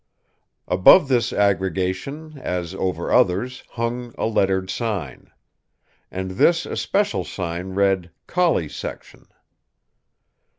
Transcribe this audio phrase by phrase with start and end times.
[0.67, 5.29] Above this aggregation, as over others, hung a lettered sign.
[6.09, 9.27] And this especial sign read "Collie Section."